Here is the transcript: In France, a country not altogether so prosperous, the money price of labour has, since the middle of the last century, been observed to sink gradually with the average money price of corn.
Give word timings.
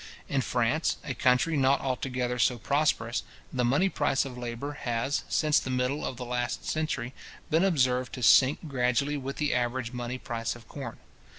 In 0.27 0.41
France, 0.41 0.97
a 1.03 1.13
country 1.13 1.55
not 1.55 1.79
altogether 1.79 2.39
so 2.39 2.57
prosperous, 2.57 3.21
the 3.53 3.63
money 3.63 3.87
price 3.87 4.25
of 4.25 4.35
labour 4.35 4.71
has, 4.81 5.23
since 5.29 5.59
the 5.59 5.69
middle 5.69 6.03
of 6.03 6.17
the 6.17 6.25
last 6.25 6.65
century, 6.65 7.13
been 7.51 7.63
observed 7.63 8.11
to 8.13 8.23
sink 8.23 8.67
gradually 8.67 9.15
with 9.15 9.35
the 9.35 9.53
average 9.53 9.93
money 9.93 10.17
price 10.17 10.55
of 10.55 10.67
corn. 10.67 10.97